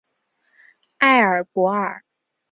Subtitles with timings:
[0.97, 2.03] 埃尔博尔。